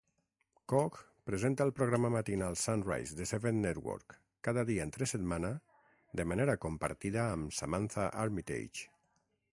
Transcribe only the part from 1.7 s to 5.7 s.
programa matinal "Sunrise" de Seven Network cada dia entre setmana